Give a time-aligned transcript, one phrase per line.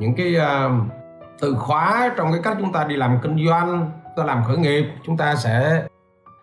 [0.00, 0.72] những cái uh,
[1.40, 4.58] từ khóa trong cái cách chúng ta đi làm kinh doanh chúng ta làm khởi
[4.58, 5.84] nghiệp chúng ta sẽ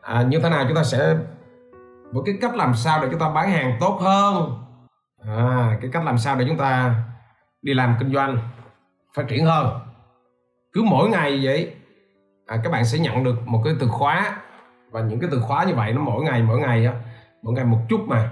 [0.02, 1.15] à, như thế nào chúng ta sẽ
[2.12, 4.63] với cái cách làm sao để chúng ta bán hàng tốt hơn.
[5.28, 6.96] À, cái cách làm sao để chúng ta
[7.62, 8.38] đi làm kinh doanh
[9.15, 9.79] phát triển hơn.
[10.74, 11.76] Cứ mỗi ngày vậy
[12.46, 14.42] à, các bạn sẽ nhận được một cái từ khóa
[14.92, 16.94] và những cái từ khóa như vậy nó mỗi ngày mỗi ngày á
[17.41, 18.32] mỗi ngày một chút mà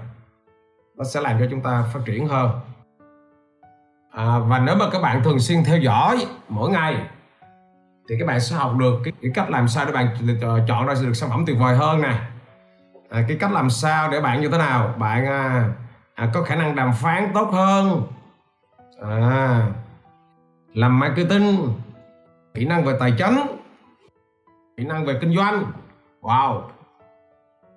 [0.96, 2.50] nó sẽ làm cho chúng ta phát triển hơn
[4.16, 6.96] à, và nếu mà các bạn thường xuyên theo dõi mỗi ngày
[8.08, 10.08] thì các bạn sẽ học được cái, cái cách làm sao để bạn
[10.42, 12.14] ờ, chọn ra được sản phẩm tuyệt vời hơn nè.
[13.10, 14.94] À, cái cách làm sao để bạn như thế nào?
[14.98, 15.68] Bạn à,
[16.14, 18.02] à, có khả năng đàm phán tốt hơn.
[19.02, 19.66] À,
[20.74, 21.72] làm marketing
[22.54, 23.36] kỹ năng về tài chính
[24.76, 25.64] kỹ năng về kinh doanh.
[26.22, 26.62] Wow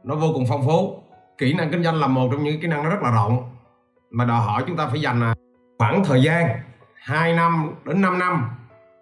[0.03, 1.03] nó vô cùng phong phú.
[1.37, 3.49] Kỹ năng kinh doanh là một trong những kỹ năng nó rất là rộng
[4.09, 5.35] mà đòi hỏi chúng ta phải dành à,
[5.79, 6.59] khoảng thời gian
[6.95, 8.49] 2 năm đến 5 năm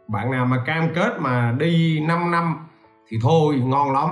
[0.07, 2.67] bạn nào mà cam kết mà đi 5 năm
[3.07, 4.09] thì thôi ngon lắm.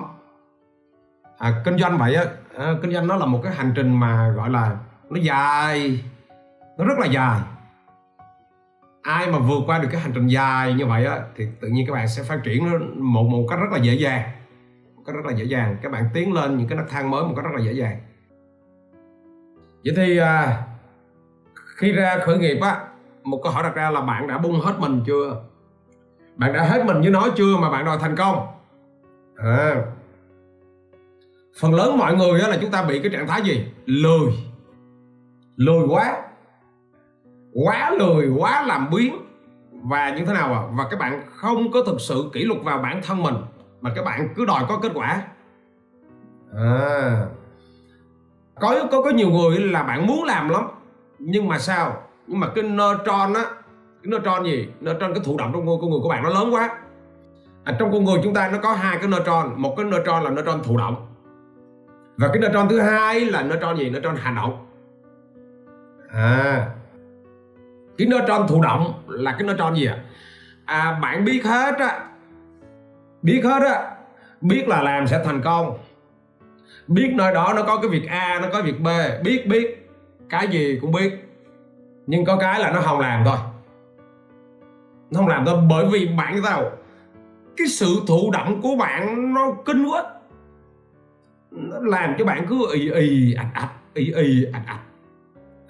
[1.37, 2.23] À, kinh doanh vậy á
[2.57, 4.77] à, kinh doanh nó là một cái hành trình mà gọi là
[5.09, 6.03] nó dài
[6.77, 7.39] nó rất là dài.
[9.01, 11.87] Ai mà vượt qua được cái hành trình dài như vậy á thì tự nhiên
[11.87, 12.65] các bạn sẽ phát triển
[13.13, 14.29] một một cách rất là dễ dàng
[14.95, 15.77] một cách rất là dễ dàng.
[15.81, 17.97] Các bạn tiến lên những cái nấc thang mới một cách rất là dễ dàng.
[19.83, 20.63] Vậy thì à,
[21.75, 22.87] khi ra khởi nghiệp á
[23.23, 25.41] một câu hỏi đặt ra là bạn đã bung hết mình chưa?
[26.35, 28.47] Bạn đã hết mình với nó chưa mà bạn đòi thành công?
[29.35, 29.75] À,
[31.59, 33.65] phần lớn mọi người đó là chúng ta bị cái trạng thái gì?
[33.85, 34.33] Lười.
[35.55, 36.21] Lười quá.
[37.53, 39.17] Quá lười quá làm biến
[39.71, 40.61] và như thế nào à?
[40.77, 43.35] Và các bạn không có thực sự kỷ luật vào bản thân mình
[43.81, 45.23] mà các bạn cứ đòi có kết quả.
[46.57, 47.25] À.
[48.59, 50.63] Có có có nhiều người là bạn muốn làm lắm
[51.19, 52.03] nhưng mà sao?
[52.27, 53.43] Nhưng mà cái neutron á
[54.03, 54.67] cái neutron gì?
[54.81, 56.77] Neutron cái thụ động trong con người của bạn nó lớn quá.
[57.63, 60.29] À, trong con người chúng ta nó có hai cái neutron một cái neutron là
[60.29, 61.07] neutron thụ động.
[62.17, 63.89] Và cái neutron thứ hai là neutron gì?
[63.89, 64.65] Neutron hành động.
[66.11, 66.67] À
[67.97, 69.97] cái neutron thụ động là cái neutron gì ạ?
[70.65, 70.79] À?
[70.79, 71.99] à bạn biết hết á.
[73.21, 73.91] Biết hết á.
[74.41, 75.77] Biết là làm sẽ thành công.
[76.87, 78.87] Biết nơi đó nó có cái việc a nó có việc b.
[79.23, 79.84] Biết biết
[80.29, 81.11] cái gì cũng biết,
[82.07, 83.37] nhưng có cái là nó không làm thôi.
[85.11, 86.71] Nó không làm thôi bởi vì bạn tao
[87.57, 90.03] cái sự thụ động của bạn nó kinh quá.
[91.51, 94.81] Nó làm cho bạn cứ ì ì, ạch ạch, ì ì, ạch ạch.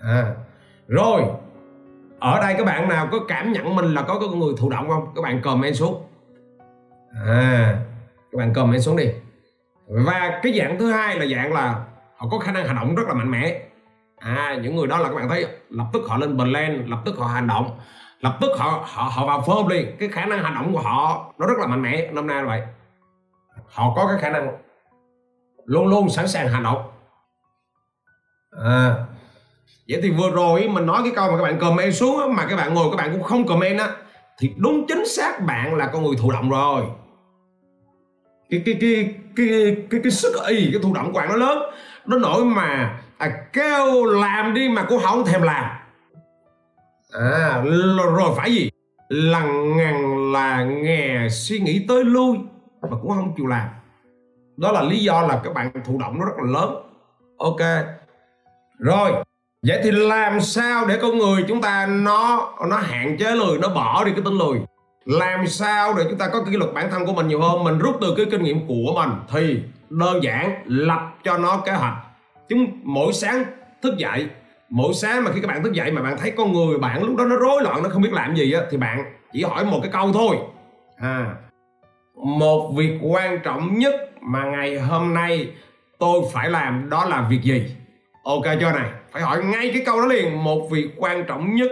[0.03, 0.35] À
[0.87, 1.21] rồi,
[2.19, 4.89] ở đây các bạn nào có cảm nhận mình là có cái người thụ động
[4.89, 5.07] không?
[5.15, 6.03] Các bạn comment xuống.
[7.25, 7.79] À
[8.31, 9.05] các bạn comment xuống đi.
[9.87, 11.85] Và cái dạng thứ hai là dạng là
[12.17, 13.61] họ có khả năng hành động rất là mạnh mẽ
[14.25, 17.17] à những người đó là các bạn thấy lập tức họ lên blend lập tức
[17.17, 17.79] họ hành động
[18.21, 21.33] lập tức họ họ họ vào form liền cái khả năng hành động của họ
[21.39, 22.61] nó rất là mạnh mẽ năm nay là vậy.
[23.67, 24.57] Họ có cái khả năng
[25.65, 26.91] luôn luôn sẵn sàng hành động.
[28.63, 28.95] À
[29.89, 32.55] vậy thì vừa rồi mình nói cái câu mà các bạn comment xuống mà các
[32.55, 33.89] bạn ngồi các bạn cũng không comment á
[34.39, 36.85] thì đúng chính xác bạn là con người thụ động rồi.
[38.49, 41.57] Cái cái cái cái cái, cái sức ý cái thụ động của bạn nó lớn
[42.05, 45.65] nó nổi mà à, kêu làm đi mà cũng không thèm làm.
[47.13, 47.63] À
[48.15, 48.69] rồi phải gì?
[49.09, 52.37] Lằng ngằng là nghe suy nghĩ tới lui
[52.81, 53.67] mà cũng không chịu làm.
[54.57, 56.75] Đó là lý do là các bạn thụ động nó rất là lớn.
[57.37, 57.85] Ok.
[58.79, 59.11] Rồi
[59.67, 63.69] vậy thì làm sao để con người chúng ta nó nó hạn chế lười nó
[63.69, 64.61] bỏ đi cái tính lười?
[65.05, 67.63] Làm sao để chúng ta có kỷ luật bản thân của mình nhiều hơn?
[67.63, 71.71] Mình rút từ cái kinh nghiệm của mình thì đơn giản lập cho nó kế
[71.71, 71.93] hoạch
[72.49, 73.43] chúng mỗi sáng
[73.81, 74.27] thức dậy,
[74.69, 77.15] mỗi sáng mà khi các bạn thức dậy mà bạn thấy con người, bạn lúc
[77.15, 79.79] đó nó rối loạn, nó không biết làm gì á, thì bạn chỉ hỏi một
[79.83, 80.37] cái câu thôi.
[80.97, 81.35] À
[82.15, 85.49] một việc quan trọng nhất mà ngày hôm nay
[85.99, 87.75] tôi phải làm đó là việc gì?
[88.23, 90.43] Ok, cho này, phải hỏi ngay cái câu đó liền.
[90.43, 91.71] Một việc quan trọng nhất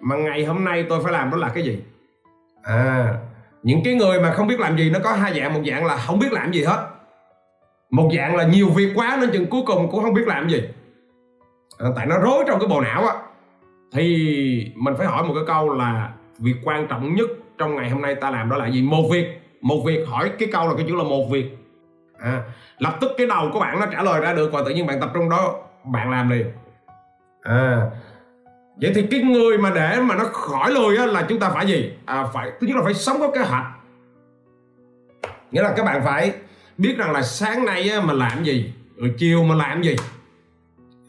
[0.00, 1.78] mà ngày hôm nay tôi phải làm đó là cái gì?
[2.62, 3.14] À
[3.62, 5.54] những cái người mà không biết làm gì, nó có hai dạng.
[5.54, 6.88] Một dạng là không biết làm gì hết
[7.94, 10.62] một dạng là nhiều việc quá nên chừng cuối cùng cũng không biết làm gì.
[11.78, 13.14] À, tại nó rối trong cái bộ não á.
[13.92, 18.02] Thì mình phải hỏi một cái câu là việc quan trọng nhất trong ngày hôm
[18.02, 18.82] nay ta làm đó là gì?
[18.82, 20.04] Một việc một việc.
[20.08, 21.56] Hỏi cái câu là cái chữ là một việc.
[22.18, 22.42] À,
[22.78, 25.00] lập tức cái đầu của bạn nó trả lời ra được và tự nhiên bạn
[25.00, 25.54] tập trung đó
[25.84, 26.46] bạn làm liền.
[27.42, 27.90] À
[28.80, 31.66] vậy thì cái người mà để mà nó khỏi lười á, là chúng ta phải
[31.66, 31.92] gì?
[32.06, 33.66] À, phải thứ nhất là phải sống có kế hoạch.
[35.50, 36.32] Nghĩa là các bạn phải
[36.78, 38.72] biết rằng là sáng nay á, mà làm gì?
[38.96, 39.96] Rồi chiều mà làm gì?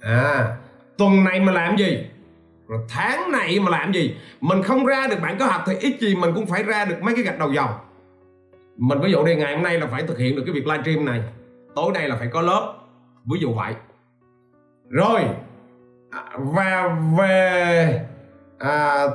[0.01, 0.57] À
[0.97, 2.05] tuần này mà làm gì?
[2.67, 4.15] Rồi tháng này mà làm gì?
[4.41, 6.95] Mình không ra được bản kế hoạch thì ít gì mình cũng phải ra được
[7.01, 7.71] mấy cái gạch đầu dòng.
[8.77, 11.05] Mình ví dụ đi ngày hôm nay là phải thực hiện được cái việc livestream
[11.05, 11.21] này.
[11.75, 12.73] Tối nay là phải có lớp.
[13.25, 13.73] Ví dụ vậy.
[14.89, 15.21] Rồi
[16.11, 17.99] à, và về
[18.59, 19.05] à,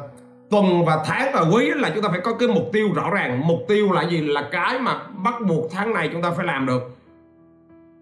[0.51, 3.47] tuần và tháng và quý là chúng ta phải có cái mục tiêu rõ ràng.
[3.47, 4.21] Mục tiêu là gì?
[4.21, 6.83] Là cái mà bắt buộc tháng này chúng ta phải làm được.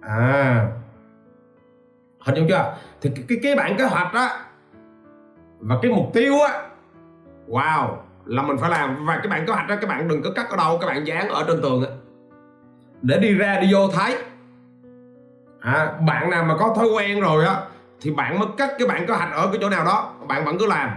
[0.02, 0.66] À.
[2.20, 2.74] Hình dung chưa?
[3.00, 4.28] Thì cái cái, cái bản kế hoạch đó
[5.58, 6.62] và cái mục tiêu á
[7.48, 9.06] wow là mình phải làm.
[9.06, 11.06] Và cái bản kế hoạch đó các bạn đừng có cắt ở đâu các bạn
[11.06, 11.90] dán ở trên tường á.
[13.02, 14.16] Để đi ra đi vô thấy.
[15.60, 17.60] À, bạn nào mà có thói quen rồi á
[18.00, 20.12] thì bạn mới cắt cái bản kế hoạch ở cái chỗ nào đó.
[20.28, 20.90] Bạn vẫn cứ làm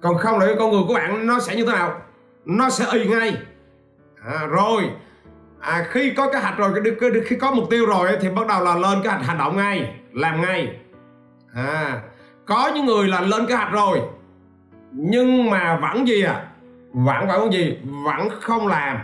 [0.00, 2.00] còn không là con người của bạn nó sẽ như thế nào?
[2.44, 3.36] Nó sẽ y ngay.
[4.24, 4.90] À, rồi.
[5.60, 6.72] À, khi có cái hạch rồi
[7.26, 9.94] khi có mục tiêu rồi thì bắt đầu là lên cái hạch hành động ngay
[10.12, 10.76] làm ngay.
[11.54, 12.00] À,
[12.46, 14.00] có những người là lên cái hạch rồi
[14.92, 16.48] nhưng mà vẫn gì à?
[16.92, 17.78] Vẫn vẫn gì?
[18.04, 18.98] Vẫn không làm.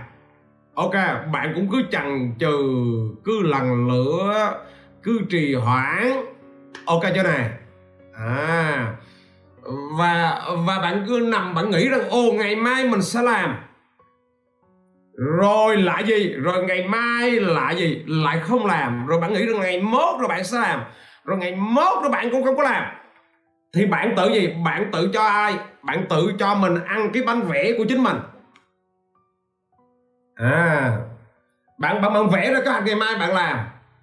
[0.74, 0.94] Ok
[1.32, 2.58] bạn cũng cứ chần chừ
[3.24, 4.54] cứ lần lửa
[5.02, 6.12] cứ trì hoãn.
[6.84, 7.50] Ok chưa này
[8.14, 8.94] à
[9.98, 13.56] và và bạn cứ nằm bạn nghĩ rằng ô ngày mai mình sẽ làm.
[15.38, 16.32] Rồi lại gì?
[16.32, 18.04] Rồi ngày mai lại gì?
[18.06, 19.06] Lại không làm.
[19.06, 20.84] Rồi bạn nghĩ rằng ngày mốt rồi bạn sẽ làm.
[21.24, 22.84] Rồi ngày mốt rồi bạn cũng không có làm.
[23.74, 24.54] Thì bạn tự gì?
[24.64, 25.54] Bạn tự cho ai?
[25.82, 28.16] Bạn tự cho mình ăn cái bánh vẽ của chính mình.
[30.34, 30.96] À
[31.78, 33.58] bạn bạn, bạn vẽ ra cái ngày mai bạn làm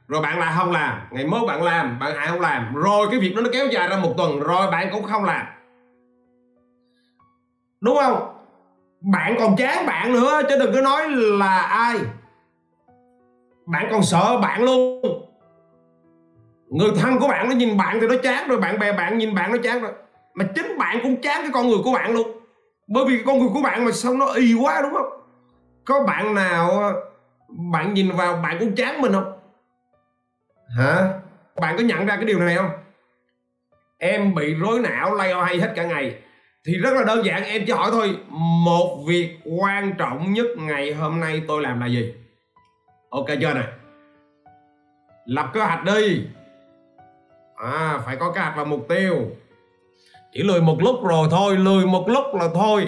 [0.09, 1.01] rồi bạn lại không làm?
[1.11, 2.75] Ngày mốt bạn làm, bạn lại không làm.
[2.75, 5.45] Rồi cái việc đó nó kéo dài ra một tuần, rồi bạn cũng không làm.
[7.81, 8.35] Đúng không?
[9.01, 11.97] Bạn còn chán bạn nữa, chứ đừng có nói là ai.
[13.65, 15.01] Bạn còn sợ bạn luôn.
[16.69, 19.35] Người thân của bạn nó nhìn bạn thì nó chán rồi, bạn bè bạn nhìn
[19.35, 19.91] bạn nó chán rồi.
[20.33, 22.27] Mà chính bạn cũng chán cái con người của bạn luôn.
[22.87, 25.09] Bởi vì con người của bạn mà sao nó y quá, đúng không?
[25.85, 26.93] Có bạn nào ờ,
[27.47, 29.38] bạn nhìn vào bạn cũng chán mình không?
[30.77, 31.13] Hả?
[31.61, 32.69] Bạn có nhận ra cái điều này không?
[33.97, 36.15] Em bị rối não, lay hay hết cả ngày.
[36.65, 38.17] Thì rất là đơn giản, em chỉ hỏi thôi,
[38.65, 42.13] một việc quan trọng nhất ngày hôm nay tôi làm là gì?
[43.09, 43.63] Ok, chưa nè?
[45.25, 46.23] Lập kế hoạch đi.
[47.55, 49.15] À phải có kế hoạch và mục tiêu.
[50.31, 52.87] Chỉ lười một lúc rồi thôi, lười một lúc là thôi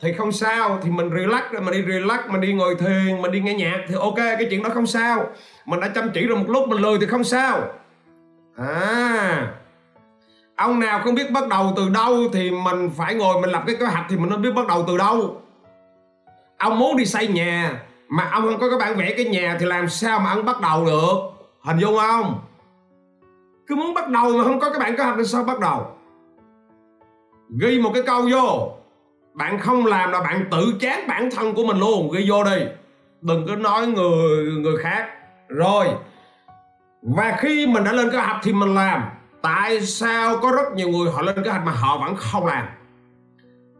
[0.00, 3.32] thì không sao, thì mình relax rồi, mình đi relax, mình đi ngồi thiền, mình
[3.32, 5.26] đi nghe nhạc thì ok, cái chuyện đó không sao.
[5.66, 7.60] Mình đã chăm chỉ rồi một lúc, mình lười thì không sao.
[8.56, 9.52] À
[10.56, 13.76] ông nào không biết bắt đầu từ đâu thì mình phải ngồi, mình lập cái
[13.76, 15.40] kế hoạch thì mình không biết bắt đầu từ đâu.
[16.58, 19.66] Ông muốn đi xây nhà, mà ông không có cái bản vẽ cái nhà thì
[19.66, 21.14] làm sao mà ông bắt đầu được?
[21.60, 22.40] Hình dung không?
[23.66, 25.86] Cứ muốn bắt đầu mà không có cái bản kế hoạch thì sao bắt đầu?
[27.60, 28.72] Ghi một cái câu vô
[29.34, 32.10] bạn không làm là bạn tự chán bản thân của mình luôn.
[32.12, 32.64] Ghi vô đi.
[33.20, 35.08] Đừng có nói người người khác.
[35.48, 35.86] Rồi.
[37.02, 39.04] Và khi mình đã lên kế hoạch thì mình làm.
[39.42, 42.66] Tại sao có rất nhiều người họ lên kế hoạch mà họ vẫn không làm?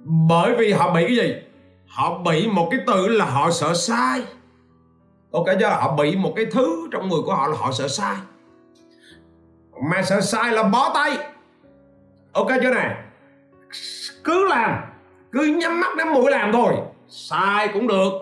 [0.05, 1.35] Bởi vì họ bị cái gì?
[1.87, 4.25] Họ bị một cái từ là họ sợ sai.
[5.33, 5.69] Ok chưa?
[5.69, 8.17] Họ bị một cái thứ trong người của họ là họ sợ sai.
[9.91, 11.19] Mà sợ sai là bó tay.
[12.33, 12.97] Ok chưa nè?
[14.25, 14.94] Cứ làm
[15.35, 16.75] cứ nhắm mắt nắm mũi làm thôi.
[17.09, 18.13] Sai cũng được.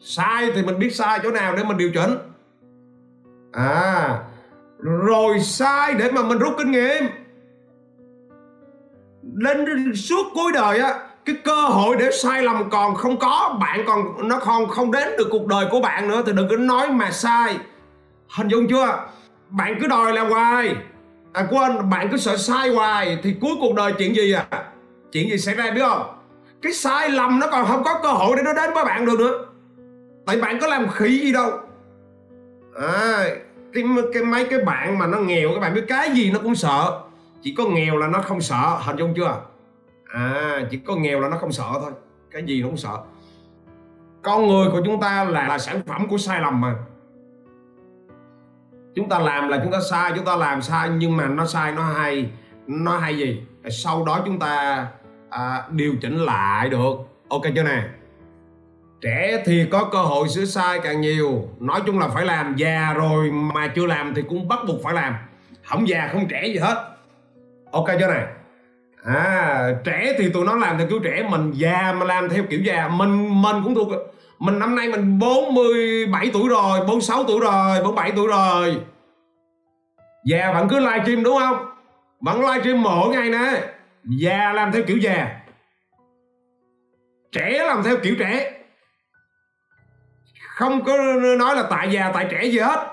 [0.00, 2.18] Sai thì mình biết sai chỗ nào để mình điều chỉnh.
[3.52, 4.18] À
[4.82, 7.02] rồi sai để mà mình rút kinh nghiệm.
[9.22, 13.84] Đến suốt cuối đời á, cái cơ hội để sai lầm còn không có, bạn
[13.86, 16.90] còn, nó không không đến được cuộc đời của bạn nữa thì đừng có nói
[16.90, 17.58] mà sai.
[18.36, 19.04] Hình dung chưa?
[19.48, 20.76] Bạn cứ đòi làm hoài.
[21.32, 24.71] À quên, bạn cứ sợ sai hoài thì cuối cuộc đời chuyện gì à?
[25.12, 26.18] Chuyện gì xảy ra biết không?
[26.62, 29.18] Cái sai lầm nó còn không có cơ hội để nó đến với bạn được
[29.18, 29.44] nữa.
[30.26, 31.50] Tại bạn có làm khỉ gì đâu.
[32.74, 33.24] À,
[33.72, 36.54] cái, cái mấy cái bạn mà nó nghèo các bạn biết cái gì nó cũng
[36.54, 37.00] sợ.
[37.42, 39.40] Chỉ có nghèo là nó không sợ hình dung chưa?
[40.14, 41.92] À chỉ có nghèo là nó không sợ thôi.
[42.30, 42.98] Cái gì nó cũng sợ.
[44.22, 46.74] Con người của chúng ta là, là sản phẩm của sai lầm mà.
[48.94, 51.72] Chúng ta làm là chúng ta sai chúng ta làm sai nhưng mà nó sai
[51.72, 52.30] nó hay.
[52.66, 53.42] Nó hay gì?
[53.70, 54.86] Sau đó chúng ta
[55.32, 56.94] à, điều chỉnh lại được.
[57.28, 57.82] Ok chưa nè?
[59.00, 61.48] Trẻ thì có cơ hội sửa sai càng nhiều.
[61.60, 62.56] Nói chung là phải làm.
[62.56, 65.14] Già rồi mà chưa làm thì cũng bắt buộc phải làm.
[65.64, 66.88] Không già không trẻ gì hết.
[67.72, 68.26] Ok chưa này
[69.04, 71.28] à trẻ thì tụi nó làm theo kiểu trẻ.
[71.30, 72.88] Mình già mà làm theo kiểu già.
[72.88, 73.88] Mình mình cũng thuộc.
[74.38, 78.76] Mình năm nay mình 47 tuổi rồi 46 tuổi rồi 47 tuổi rồi.
[80.24, 81.56] Già vẫn cứ livestream đúng không?
[82.20, 83.62] Vẫn livestream mỗi ngày nè
[84.04, 85.40] già làm theo kiểu già.
[87.32, 88.52] Trẻ làm theo kiểu trẻ.
[90.48, 90.96] Không có
[91.38, 92.88] nói là tại già tại trẻ gì hết.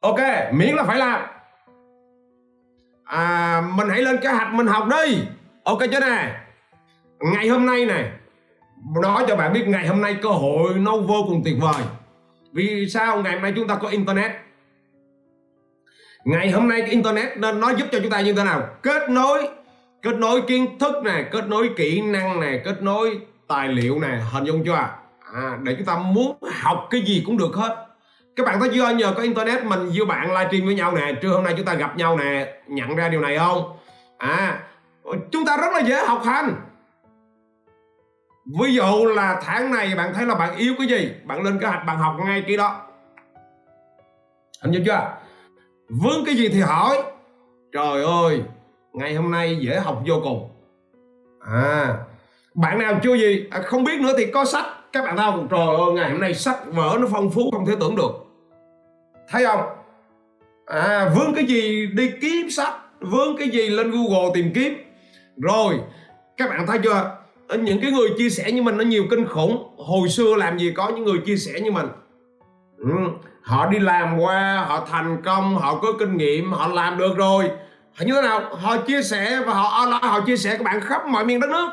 [0.00, 0.20] Ok
[0.52, 1.26] miễn là phải làm.
[3.04, 5.22] À, mình hãy lên kế hoạch mình học đi.
[5.64, 6.40] Ok chứ nè?
[7.20, 8.10] Ngày hôm nay nè.
[9.02, 11.84] Nói cho bạn biết ngày hôm nay cơ hội nó vô cùng tuyệt vời.
[12.52, 14.32] Vì sao ngày hôm nay chúng ta có internet?
[16.24, 18.68] Ngày hôm nay cái internet nên nó giúp cho chúng ta như thế nào?
[18.82, 19.48] Kết nối
[20.02, 24.20] kết nối kiến thức này kết nối kỹ năng này kết nối tài liệu này
[24.32, 24.88] hình dung chưa
[25.34, 27.86] à, để chúng ta muốn học cái gì cũng được hết.
[28.36, 28.94] Các bạn thấy chưa?
[28.94, 31.12] Nhờ có internet mình với bạn livestream với nhau nè.
[31.22, 32.52] Trưa hôm nay chúng ta gặp nhau nè.
[32.66, 33.76] Nhận ra điều này không?
[34.18, 34.62] À
[35.32, 36.54] chúng ta rất là dễ học hành.
[38.60, 41.12] Ví dụ là tháng này bạn thấy là bạn yếu cái gì?
[41.24, 42.82] Bạn lên kế hoạch bạn học ngay kia đó.
[44.62, 45.16] Hình dung chưa?
[45.88, 47.02] Vướng cái gì thì hỏi.
[47.72, 48.42] Trời ơi
[48.96, 50.48] ngày hôm nay dễ học vô cùng.
[51.40, 51.94] À
[52.54, 54.64] bạn nào chưa gì à, không biết nữa thì có sách.
[54.92, 57.66] Các bạn thấy không trời ơi ngày hôm nay sách vở nó phong phú không
[57.66, 58.12] thể tưởng được.
[59.28, 59.60] Thấy không?
[60.66, 64.74] À vướng cái gì đi kiếm sách vướng cái gì lên google tìm kiếm.
[65.36, 65.80] Rồi
[66.36, 67.16] các bạn thấy chưa?
[67.58, 69.74] Những cái người chia sẻ như mình nó nhiều kinh khủng.
[69.78, 71.86] Hồi xưa làm gì có những người chia sẻ như mình.
[72.78, 72.90] Ừ.
[73.42, 77.50] họ đi làm qua họ thành công họ có kinh nghiệm họ làm được rồi
[77.98, 78.54] họ như thế nào?
[78.54, 81.50] Họ chia sẻ và họ online, họ chia sẻ các bạn khắp mọi miền đất
[81.50, 81.68] nước.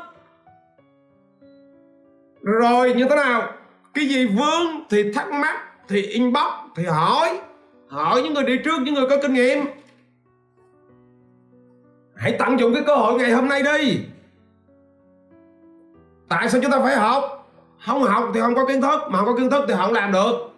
[2.42, 3.51] Rồi, như thế nào?
[3.94, 5.56] Cái gì vướng thì thắc mắc,
[5.88, 7.39] thì inbox, thì hỏi.
[7.88, 9.65] Hỏi những người đi trước, những người có kinh nghiệm.
[12.15, 14.00] Hãy tận dụng cái cơ hội ngày hôm nay đi.
[16.30, 17.51] Tại sao chúng ta phải học?
[17.86, 20.12] Không học thì không có kiến thức, mà không có kiến thức thì không làm
[20.12, 20.52] được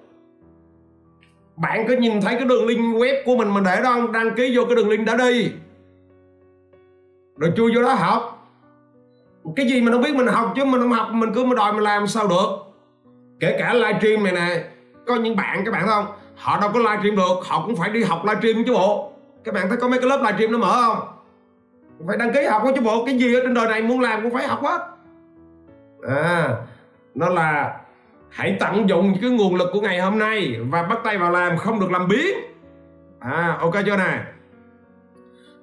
[1.56, 4.12] bạn có nhìn thấy cái đường link web của mình mình để đó không?
[4.12, 5.52] Đăng ký vô cái đường link đó đi.
[7.38, 8.48] Rồi chui vô đó học.
[9.56, 11.74] Cái gì mình không biết mình học chứ, mình không học mình cứ mà đòi
[11.74, 12.48] mình làm sao được.
[13.40, 14.64] Kể cả livestream này nè,
[15.08, 16.06] có những bạn, các bạn không?
[16.36, 19.12] Họ đâu có livestream được, họ cũng phải đi học livestream chứ bộ.
[19.44, 21.08] Các bạn thấy có mấy cái lớp livestream nó mở không?
[22.08, 24.34] Phải đăng ký học chứ bộ, cái gì ở trên đời này muốn làm cũng
[24.34, 24.82] phải học hết.
[26.08, 26.56] À
[27.16, 27.80] nó là
[28.36, 31.58] hãy tận dụng cái nguồn lực của ngày hôm nay và bắt tay vào làm
[31.58, 32.38] không được làm biến.
[33.20, 34.24] À ok chưa nè?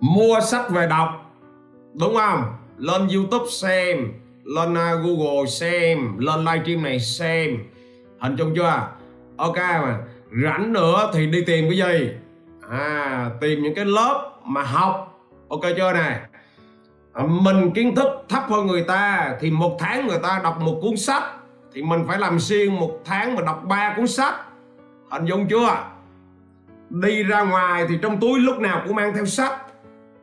[0.00, 1.08] Mua sách về đọc,
[1.94, 2.44] đúng không?
[2.78, 4.12] Lên youtube xem,
[4.44, 7.58] lên à, google xem, lên livestream này xem.
[8.18, 8.88] Hình dung chưa?
[9.36, 9.98] Ok mà,
[10.44, 12.10] rảnh nữa thì đi tìm cái gì?
[12.70, 15.20] À tìm những cái lớp mà học.
[15.48, 16.20] Ok chưa nè?
[17.12, 20.78] À, mình kiến thức thấp hơn người ta thì một tháng người ta đọc một
[20.82, 21.22] cuốn sách
[21.74, 24.34] thì mình phải làm xuyên một tháng mà đọc ba cuốn sách.
[25.10, 25.76] Hình dung chưa?
[26.90, 29.60] Đi ra ngoài thì trong túi lúc nào cũng mang theo sách.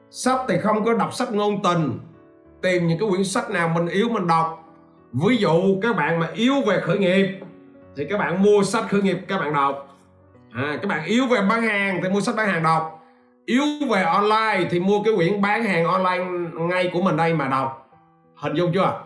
[0.10, 2.00] Sách thì không có đọc sách ngôn tình.
[2.62, 4.66] Tìm những cái quyển sách nào mình yếu mình đọc.
[5.14, 7.40] Ví dụ các bạn mà yếu về khởi nghiệp
[7.96, 9.98] thì các bạn mua sách khởi nghiệp các bạn đọc.
[10.54, 13.06] À, các bạn yếu về bán hàng thì mua sách bán hàng đọc.
[13.46, 17.48] Yếu về online thì mua cái quyển bán hàng online ngay của mình đây mà
[17.48, 17.90] đọc.
[18.36, 19.02] Hình dung chưa?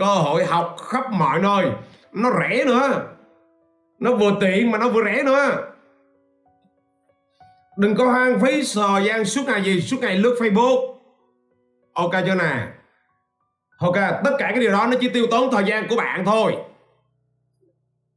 [0.00, 1.70] Cơ hội học khắp mọi nơi.
[2.12, 3.02] Nó rẻ nữa.
[3.98, 5.72] Nó vừa tiện mà nó vừa rẻ nữa.
[7.76, 10.94] Đừng có hoang phí thời gian suốt ngày gì suốt ngày lướt facebook.
[11.92, 12.68] Ok chưa nè?
[13.78, 16.56] Ok tất cả cái điều đó nó chỉ tiêu tốn thời gian của bạn thôi.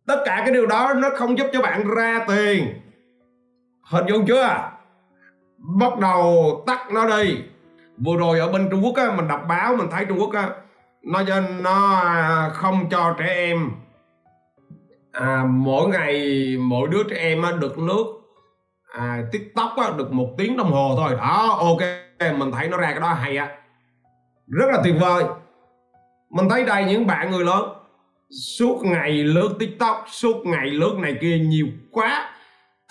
[0.07, 2.81] Tất cả cái điều đó nó không giúp cho bạn ra tiền.
[3.83, 4.71] Hình dung chưa?
[5.57, 7.37] Bắt đầu tắt nó đi.
[7.97, 10.49] Vừa rồi ở bên Trung Quốc á, mình đọc báo mình thấy Trung Quốc á,
[11.03, 13.71] nó cho nó à, không cho trẻ em.
[15.11, 18.05] À, mỗi ngày mỗi đứa trẻ em được nước
[18.93, 21.11] à, tiktok á, được một tiếng đồng hồ thôi.
[21.17, 21.79] Đó ok
[22.37, 23.49] mình thấy nó ra cái đó hay á.
[24.47, 25.23] Rất là tuyệt vời.
[26.29, 27.69] Mình thấy đây những bạn người lớn
[28.57, 32.29] suốt ngày lướt tiktok suốt ngày lướt này kia nhiều quá.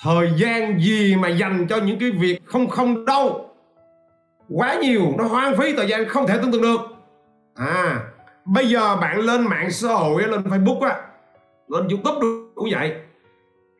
[0.02, 3.50] Thời gian gì mà dành cho những cái việc không không đâu.
[4.48, 6.91] Quá nhiều nó hoang phí thời gian không thể tưởng tượng được
[7.54, 8.00] à
[8.44, 11.00] bây giờ bạn lên mạng xã hội lên facebook á,
[11.68, 12.96] lên youtube cũng vậy.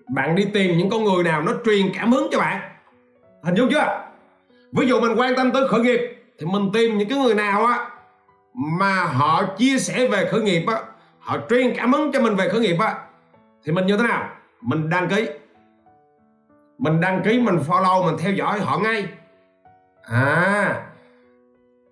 [0.08, 2.60] Bạn đi tìm những con người nào nó truyền cảm hứng cho bạn.
[3.42, 4.00] Hình dung chưa?
[4.72, 6.00] Ví dụ mình quan tâm tới khởi nghiệp,
[6.38, 7.88] thì mình tìm những cái người nào á
[8.54, 10.82] mà họ chia sẻ về khởi nghiệp á,
[11.18, 12.94] họ truyền cảm hứng cho mình về khởi nghiệp á,
[13.64, 14.28] thì mình như thế nào?
[14.60, 15.28] Mình đăng ký.
[16.78, 19.06] Mình đăng ký, mình follow, mình theo dõi họ ngay.
[20.02, 20.82] À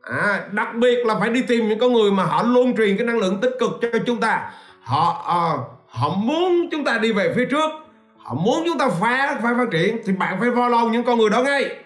[0.03, 3.07] à đặc biệt là phải đi tìm những con người mà họ luôn truyền cái
[3.07, 4.51] năng lượng tích cực cho chúng ta.
[4.83, 5.43] Họ à,
[5.87, 7.71] họ muốn chúng ta đi về phía trước.
[8.19, 9.99] Họ muốn chúng ta phá phải phát triển.
[10.05, 11.77] Thì bạn phải follow những con người đó ngay.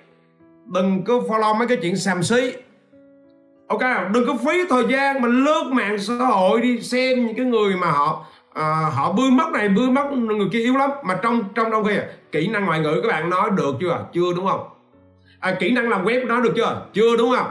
[0.66, 2.52] Đừng cứ follow mấy cái chuyện xàm xí.
[3.68, 3.80] Ok
[4.12, 7.76] đừng có phí thời gian mà lướt mạng xã hội đi xem những cái người
[7.76, 10.90] mà họ à, họ bươi mất này bươi mất người kia yếu lắm.
[11.04, 11.94] Mà trong trong trong khi
[12.32, 14.06] kỹ năng ngoại ngữ các bạn nói được chưa?
[14.12, 14.68] Chưa đúng không?
[15.40, 16.86] À, kỹ năng làm web nói được chưa?
[16.92, 17.46] Chưa đúng không?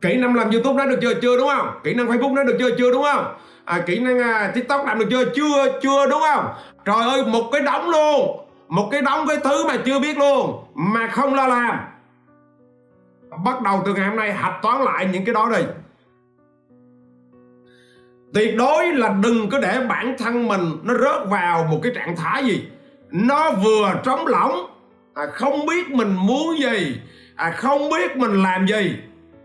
[0.00, 1.14] Kỹ năng làm youtube đã được chưa?
[1.14, 1.80] Chưa đúng không?
[1.84, 2.70] Kỹ năng facebook đã được chưa?
[2.78, 3.34] Chưa đúng không?
[3.64, 5.24] À, kỹ năng à, tiktok làm được chưa?
[5.24, 6.48] Chưa chưa đúng không?
[6.84, 8.46] Trời ơi một cái đống luôn.
[8.68, 11.76] Một cái đống cái thứ mà chưa biết luôn mà không lo làm.
[13.44, 15.62] Bắt đầu từ ngày hôm nay hạch toán lại những cái đó đi.
[18.34, 22.16] Tuyệt đối là đừng có để bản thân mình nó rớt vào một cái trạng
[22.16, 22.64] thái gì.
[23.10, 24.66] Nó vừa trống lỏng
[25.14, 27.00] à, không biết mình muốn gì
[27.36, 28.96] à, không biết mình làm gì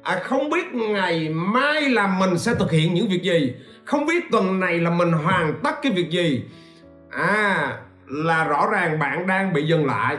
[0.06, 3.56] à, không biết ngày mai là mình sẽ thực hiện những việc gì.
[3.86, 6.44] Không biết tuần này là mình hoàn tất cái việc gì.
[7.12, 10.18] À là rõ ràng bạn đang bị dừng lại.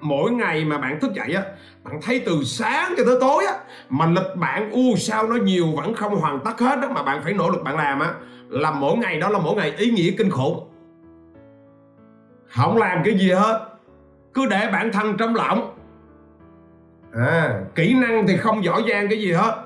[0.00, 1.42] Mỗi ngày mà bạn thức dậy á
[1.84, 3.54] bạn thấy từ sáng cho tới tối á
[3.88, 7.22] mà lịch bạn u sao nó nhiều vẫn không hoàn tất hết đó mà bạn
[7.24, 8.14] phải nỗ lực bạn làm á
[8.48, 10.68] là mỗi ngày đó là mỗi ngày ý nghĩa kinh khủng.
[12.48, 13.68] Không làm cái gì hết.
[14.34, 15.77] Cứ để bản thân trong lỏng
[17.14, 19.64] à, kỹ năng thì không giỏi giang cái gì hết.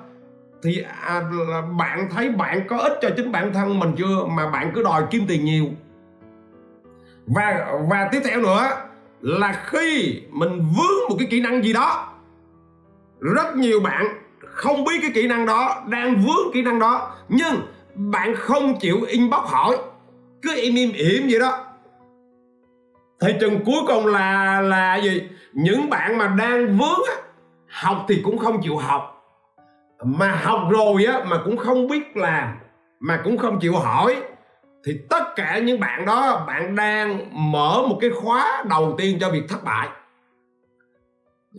[0.62, 4.24] Thì à, là bạn thấy bạn có ích cho chính bản thân mình chưa?
[4.24, 5.66] Mà bạn cứ đòi kiếm tiền nhiều.
[7.26, 8.70] Và và tiếp theo nữa
[9.20, 12.12] là khi mình vướng một cái kỹ năng gì đó
[13.20, 14.06] rất nhiều bạn
[14.40, 17.54] không biết cái kỹ năng đó đang vướng kỹ năng đó nhưng
[17.94, 19.76] bạn không chịu inbox hỏi
[20.42, 21.64] cứ im im ỉm vậy đó.
[23.20, 25.22] Thì chừng cuối cùng là là gì?
[25.52, 27.22] Những bạn mà đang vướng á
[27.72, 29.24] học thì cũng không chịu học.
[30.04, 32.58] Mà học rồi á, mà cũng không biết làm,
[33.00, 34.22] mà cũng không chịu hỏi,
[34.84, 39.30] thì tất cả những bạn đó, bạn đang mở một cái khóa đầu tiên cho
[39.30, 39.88] việc thất bại.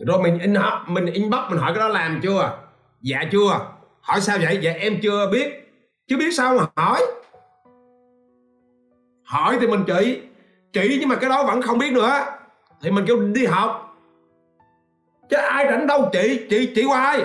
[0.06, 0.54] Rồi mình in
[0.86, 2.58] mình inbox, mình hỏi cái đó làm chưa?
[3.00, 3.60] Dạ chưa.
[4.00, 4.58] Hỏi sao vậy?
[4.62, 5.72] Dạ em chưa biết.
[6.08, 7.00] Chứ biết sao mà hỏi.
[9.24, 10.22] Hỏi thì mình chỉ
[10.72, 12.10] chỉ nhưng mà cái đó vẫn không biết nữa.
[12.82, 13.83] Thì mình kêu đi học
[15.30, 17.24] chứ ai rảnh đâu, chị chị chị qua ai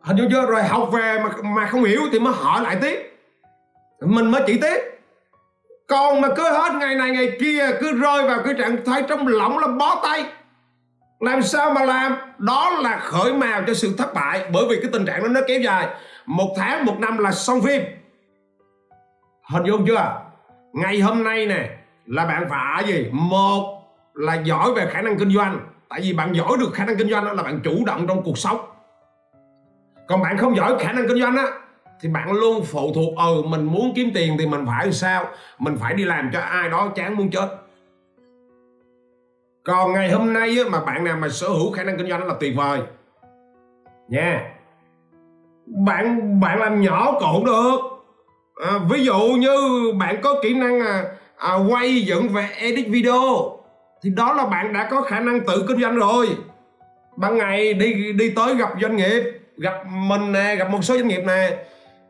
[0.00, 3.18] hình như chưa, rồi học về mà mà không hiểu thì mới hỏi lại tiếp.
[4.00, 4.78] Mình mới chỉ tiếp.
[5.88, 9.26] Còn mà cứ hết ngày này, ngày kia, cứ rơi vào cái trạng thái trong
[9.28, 10.24] lỏng là bó tay.
[11.20, 12.16] Làm sao mà làm?
[12.38, 15.40] Đó là khởi mào cho sự thất bại, bởi vì cái tình trạng đó nó
[15.48, 15.88] kéo dài.
[16.26, 17.82] Một tháng, một năm là xong phim.
[19.52, 20.20] Hình dung chưa?
[20.72, 21.68] Ngày hôm nay nè,
[22.06, 23.08] là bạn phải gì?
[23.12, 23.82] Một
[24.14, 25.60] là giỏi về khả năng kinh doanh
[25.90, 28.22] tại vì bạn giỏi được khả năng kinh doanh đó là bạn chủ động trong
[28.22, 28.58] cuộc sống.
[30.08, 31.44] Còn bạn không giỏi khả năng kinh doanh á
[32.00, 35.24] thì bạn luôn phụ thuộc ừ mình muốn kiếm tiền thì mình phải sao?
[35.58, 37.48] Mình phải đi làm cho ai đó chán muốn chết.
[39.64, 42.20] Còn ngày hôm nay á, mà bạn nào mà sở hữu khả năng kinh doanh
[42.20, 42.80] đó là tuyệt vời.
[44.08, 44.52] Nha.
[45.66, 47.78] Bạn bạn làm nhỏ cũng được.
[48.64, 49.56] À, ví dụ như
[49.98, 51.04] bạn có kỹ năng à,
[51.36, 53.59] à, quay dựng và edit video
[54.02, 56.28] thì đó là bạn đã có khả năng tự kinh doanh rồi.
[57.16, 59.22] Ban ngày đi đi tới gặp doanh nghiệp,
[59.56, 61.56] gặp mình nè, gặp một số doanh nghiệp nè.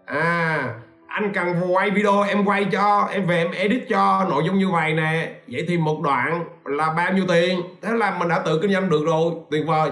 [0.04, 0.74] À
[1.08, 4.70] anh cần quay video, em quay cho, em về em edit cho, nội dung như
[4.70, 5.30] vậy nè.
[5.48, 7.60] Vậy thì một đoạn là bao nhiêu tiền?
[7.82, 9.90] Thế là mình đã tự kinh doanh được rồi, tuyệt vời.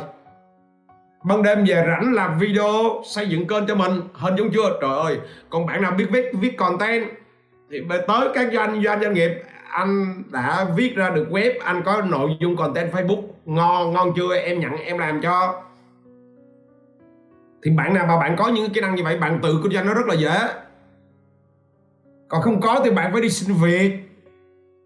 [1.24, 4.00] Ban đêm về rảnh làm video, xây dựng kênh cho mình.
[4.12, 4.78] Hình dung chưa?
[4.80, 5.18] Trời ơi,
[5.50, 7.08] còn bạn nào biết viết viết content
[7.70, 9.30] thì tới các doanh doanh doanh nghiệp
[9.68, 13.22] anh đã viết ra được web, anh có nội dung content facebook.
[13.44, 14.37] Ngon ngon chưa?
[14.37, 15.62] Em nhận em làm cho.
[17.62, 19.87] Thì bạn nào mà bạn có những kỹ năng như vậy, bạn tự kinh doanh
[19.87, 20.38] nó rất là dễ.
[22.28, 23.92] Còn không có thì bạn phải đi xin việc.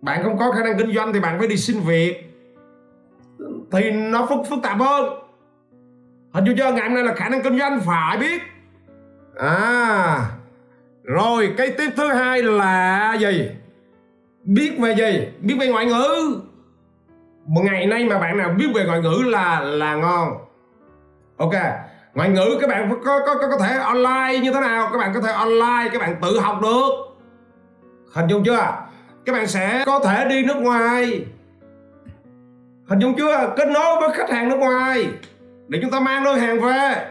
[0.00, 2.16] Bạn không có khả năng kinh doanh thì bạn phải đi xin việc.
[3.72, 5.04] Thì nó phức phức tạp hơn.
[6.32, 8.42] Hình như chưa, ngày hôm nay là khả năng kinh doanh, phải biết.
[9.36, 10.26] À
[11.02, 13.50] rồi, cái tiếp thứ hai là gì?
[14.44, 15.28] Biết về gì?
[15.40, 16.40] Biết về ngoại ngữ.
[17.46, 20.32] Một ngày nay mà bạn nào biết về ngoại ngữ là là ngon.
[21.36, 21.52] Ok,
[22.14, 24.88] ngoại ngữ các bạn có có có có thể online như thế nào?
[24.92, 26.90] Các bạn có thể online, các bạn tự học được.
[28.14, 28.76] Hình dung chưa?
[29.24, 31.24] Các bạn sẽ có thể đi nước ngoài.
[32.86, 33.54] Hình dung chưa?
[33.56, 35.08] Kết nối với khách hàng nước ngoài.
[35.68, 37.06] Để chúng ta mang đôi hàng về.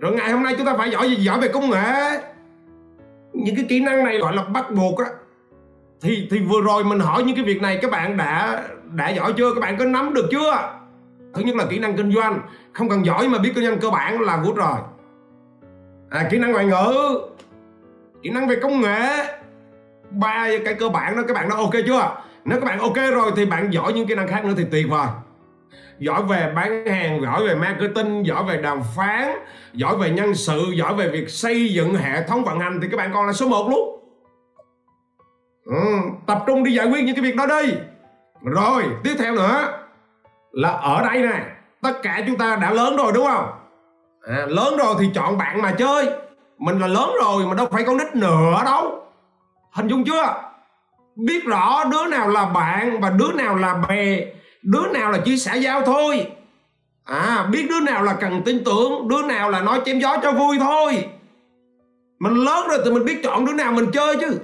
[0.00, 2.20] Rồi ngày hôm nay chúng ta phải giỏi gì giỏi về công nghệ.
[3.32, 5.06] Những cái kỹ năng này gọi là bắt buộc á
[6.02, 8.62] thì thì vừa rồi mình hỏi những cái việc này các bạn đã
[8.92, 9.54] đã giỏi chưa?
[9.54, 10.78] Các bạn có nắm được chưa?
[11.34, 12.40] Thứ nhất là kỹ năng kinh doanh.
[12.72, 14.76] Không cần giỏi mà biết kinh doanh cơ bản là vút rồi.
[16.10, 17.20] À, kỹ năng ngoại ngữ.
[18.22, 19.08] Kỹ năng về công nghệ.
[20.10, 22.16] Ba cái cơ bản đó các bạn đã ok chưa?
[22.44, 24.86] Nếu các bạn ok rồi thì bạn giỏi những kỹ năng khác nữa thì tuyệt
[24.90, 25.06] vời.
[25.98, 29.28] Giỏi về bán hàng giỏi về marketing giỏi về đàm phán
[29.72, 32.96] giỏi về nhân sự giỏi về việc xây dựng hệ thống vận hành thì các
[32.96, 34.01] bạn còn là số 1 luôn
[35.64, 35.74] ừ,
[36.26, 37.74] tập trung đi giải quyết những cái việc đó đi
[38.42, 39.78] rồi tiếp theo nữa
[40.52, 41.44] là ở đây nè
[41.82, 43.50] tất cả chúng ta đã lớn rồi đúng không?
[44.22, 46.10] À, lớn rồi thì chọn bạn mà chơi.
[46.58, 49.02] Mình là lớn rồi mà đâu phải con nít nữa đâu.
[49.72, 50.34] Hình dung chưa?
[51.16, 54.20] Biết rõ đứa nào là bạn và đứa nào là bè
[54.62, 56.26] đứa nào là chỉ xã giao thôi.
[57.04, 60.32] À biết đứa nào là cần tin tưởng đứa nào là nói chém gió cho
[60.32, 61.08] vui thôi.
[62.18, 64.38] Mình lớn rồi thì mình biết chọn đứa nào mình chơi chứ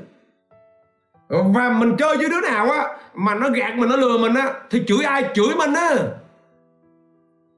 [1.28, 4.52] và mình chơi với đứa nào á mà nó gạt mình nó lừa mình á
[4.70, 5.94] thì chửi ai chửi mình á.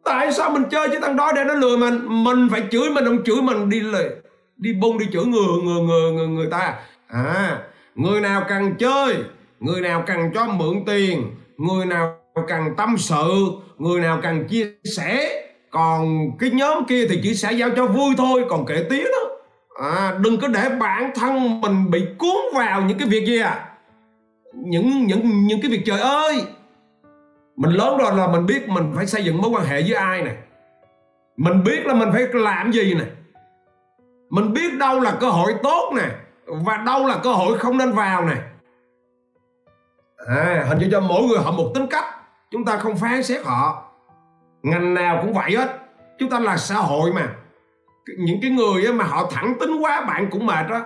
[0.04, 2.24] Tại sao mình chơi với thằng đó để nó lừa mình?
[2.24, 4.10] Mình phải chửi mình không chửi mình đi lời
[4.56, 6.74] đi bung đi chửi người người người người, người ta.
[7.08, 7.58] À
[7.94, 9.16] người nào cần chơi
[9.60, 12.16] người nào cần cho mượn tiền người nào
[12.48, 17.52] cần tâm sự người nào cần chia sẻ còn cái nhóm kia thì chỉ sẽ
[17.52, 19.39] giao cho vui thôi còn kể tiếng đó
[19.80, 23.68] à, đừng có để bản thân mình bị cuốn vào những cái việc gì à?
[24.54, 26.44] Những những những cái việc trời ơi!
[27.56, 30.22] Mình lớn rồi là mình biết mình phải xây dựng mối quan hệ với ai
[30.22, 30.32] nè.
[31.36, 33.04] Mình biết là mình phải làm gì nè.
[34.30, 36.08] Mình biết đâu là cơ hội tốt nè
[36.46, 38.36] và đâu là cơ hội không nên vào nè.
[40.26, 42.04] À, hình như cho mỗi người họ một tính cách
[42.50, 43.92] chúng ta không phán xét họ.
[44.62, 45.78] Ngành nào cũng vậy hết
[46.18, 47.34] chúng ta là xã hội mà
[48.18, 50.80] những cái người mà họ thẳng tính quá bạn cũng mệt đó.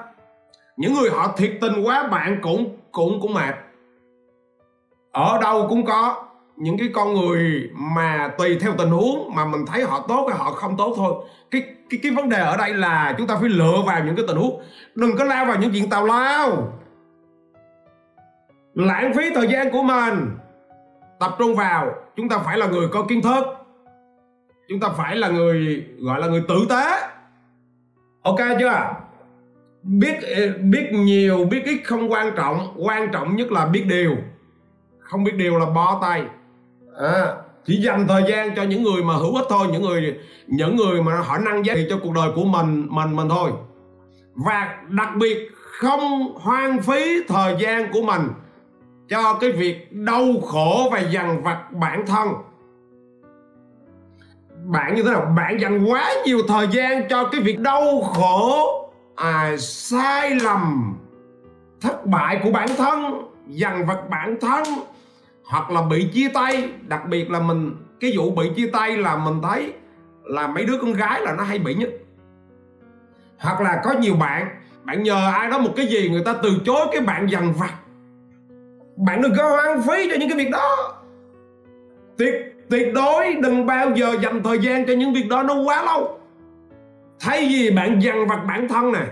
[0.77, 3.55] Những người họ thiệt tình quá bạn cũng cũng cũng mệt.
[5.13, 6.25] Ở đâu cũng có
[6.57, 10.39] những cái con người mà tùy theo tình huống mà mình thấy họ tốt hay
[10.39, 11.15] họ không tốt thôi.
[11.51, 14.25] Cái cái cái vấn đề ở đây là chúng ta phải lựa vào những cái
[14.29, 14.63] tình huống.
[14.95, 16.73] Đừng có lao vào những chuyện tào lao.
[18.75, 20.31] Lãng phí thời gian của mình.
[21.21, 23.45] Tập trung vào, chúng ta phải là người có kiến thức
[24.69, 27.01] chúng ta phải là người gọi là người tử tế.
[28.23, 28.95] Ok chưa?
[29.83, 32.75] Biết ờ, biết nhiều biết ít không quan trọng.
[32.77, 34.17] Quan trọng nhất là biết điều.
[34.99, 36.23] Không biết điều là bó tay.
[36.99, 37.35] À,
[37.67, 41.03] chỉ dành thời gian cho những người mà hữu ích thôi những người những người
[41.03, 43.51] mà họ năng giá trị cho cuộc đời của mình mình mình thôi.
[44.35, 48.29] Và đặc biệt không hoang phí thời gian của mình
[49.09, 52.29] cho cái việc đau khổ và dằn vặt bản thân
[54.65, 55.33] bạn như thế nào?
[55.37, 60.95] Bạn dành quá nhiều thời gian cho cái việc đau khổ à, sai lầm
[61.81, 64.65] thất bại của bản thân dằn vặt bản thân
[65.45, 66.69] hoặc là bị chia tay.
[66.89, 69.73] Đặc biệt là mình cái vụ bị chia tay là mình thấy
[70.25, 71.91] là mấy đứa con gái là nó hay bị nhất.
[73.39, 74.49] Hoặc là có nhiều bạn
[74.85, 77.75] bạn nhờ ai đó một cái gì người ta từ chối cái bạn dằn vặt.
[78.97, 80.95] Bạn đừng có hoang phí cho những cái việc đó.
[82.19, 85.85] Tuyệt tuyệt đối đừng bao giờ dành thời gian cho những việc đó nó quá
[85.85, 86.19] lâu.
[87.21, 89.07] Thay vì bạn dằn vặt bản thân này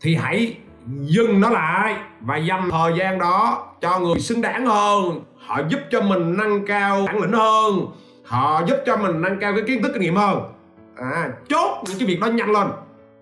[0.00, 5.20] thì hãy dừng nó lại và dành thời gian đó cho người xứng đáng hơn.
[5.46, 7.86] Họ giúp cho mình nâng cao bản lĩnh hơn.
[8.24, 10.52] Họ giúp cho mình nâng cao cái kiến thức kinh nghiệm hơn.
[10.96, 12.66] À, chốt những cái việc đó nhanh lên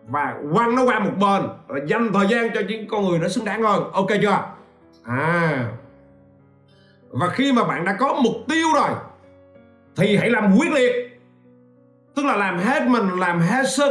[0.09, 1.43] và quăng nó qua một bên.
[1.67, 3.91] Và dành thời gian cho những con người nó xứng đáng hơn.
[3.93, 4.39] Ok chưa?
[5.05, 5.69] À
[7.21, 8.91] và khi mà bạn đã có mục tiêu rồi
[9.97, 10.93] thì hãy làm quyết liệt.
[12.17, 13.91] Tức là làm hết mình làm hết sức.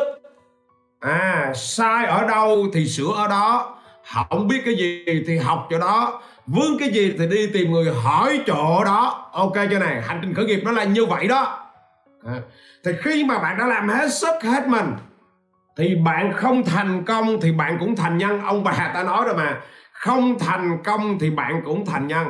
[0.99, 3.77] À sai ở đâu thì sửa ở đó.
[4.29, 6.21] Không biết cái gì thì học chỗ đó.
[6.47, 9.29] Vướng cái gì thì đi tìm người hỏi chỗ đó.
[9.33, 11.65] Ok cho này hành trình khởi nghiệp nó là như vậy đó.
[12.25, 12.41] À,
[12.83, 14.93] thì khi mà bạn đã làm hết sức hết mình
[15.77, 18.41] thì bạn không thành công thì bạn cũng thành nhân.
[18.41, 19.61] Ông bà ta nói rồi mà
[19.91, 22.27] không thành công thì bạn cũng thành nhân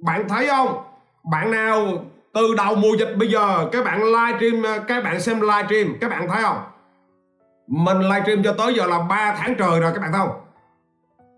[0.00, 0.82] bạn thấy không?
[1.30, 5.98] Bạn nào từ đầu mùa dịch bây giờ các bạn livestream các bạn xem livestream
[6.00, 6.62] các bạn thấy không?
[7.66, 10.40] Mình livestream cho tới giờ là 3 tháng trời rồi các bạn thấy không?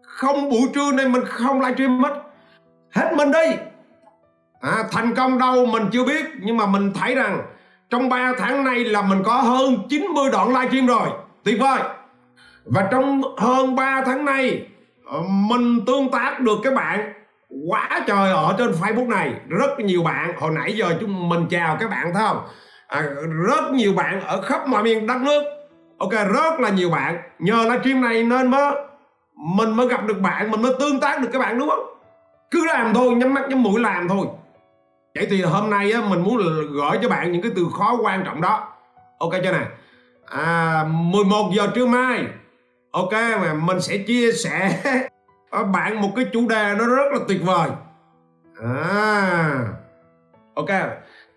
[0.02, 2.22] Không buổi trưa nên mình không livestream hết.
[2.90, 3.56] Hết mình đi.
[4.60, 7.42] À, thành công đâu mình chưa biết nhưng mà mình thấy rằng
[7.90, 11.08] trong 3 tháng nay là mình có hơn 90 đoạn livestream rồi.
[11.44, 11.80] Tuyệt vời.
[12.64, 14.66] Và trong hơn 3 tháng nay
[15.04, 17.12] ờ, mình tương tác được các bạn
[17.68, 21.76] quá trời ở trên Facebook này rất nhiều bạn hồi nãy giờ chúng mình chào
[21.80, 22.44] các bạn thấy không?
[22.88, 23.02] À,
[23.46, 25.42] rất nhiều bạn ở khắp mọi miền đất nước.
[25.98, 27.18] Ok rất là nhiều bạn.
[27.38, 28.74] Nhờ livestream này nên mới
[29.36, 31.86] mình mới gặp được bạn mình mới tương tác được các bạn đúng không?
[32.50, 34.26] Cứ làm thôi nhắm mắt nhắm mũi làm thôi.
[35.14, 36.36] Vậy thì hôm nay á, mình muốn
[36.72, 38.68] gửi cho bạn những cái từ khó quan trọng đó.
[39.18, 39.66] Ok chưa nè?
[40.26, 42.24] À 11 giờ trưa mai.
[42.90, 44.82] Ok mà mình sẽ chia sẻ.
[45.52, 47.70] Ờ, bạn một cái chủ đề nó rất là tuyệt vời.
[48.62, 49.58] À.
[50.54, 50.68] Ok,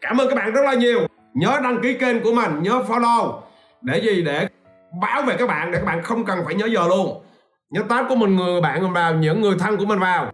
[0.01, 0.99] cảm ơn các bạn rất là nhiều.
[1.33, 3.41] Nhớ đăng ký kênh của mình, nhớ follow.
[3.81, 4.21] Để gì?
[4.21, 4.47] Để
[5.01, 7.23] báo về các bạn, để các bạn không cần phải nhớ giờ luôn.
[7.69, 10.31] Nhớ tag của mình, người bạn mình vào những người thân của mình vào.